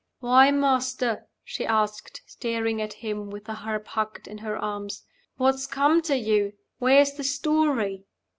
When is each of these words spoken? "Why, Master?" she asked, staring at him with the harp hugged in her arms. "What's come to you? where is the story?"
"Why, 0.19 0.49
Master?" 0.49 1.27
she 1.43 1.63
asked, 1.63 2.23
staring 2.25 2.81
at 2.81 2.91
him 2.91 3.29
with 3.29 3.45
the 3.45 3.53
harp 3.53 3.85
hugged 3.89 4.27
in 4.27 4.39
her 4.39 4.57
arms. 4.57 5.05
"What's 5.37 5.67
come 5.67 6.01
to 6.09 6.17
you? 6.17 6.53
where 6.79 7.01
is 7.01 7.13
the 7.13 7.23
story?" 7.23 8.05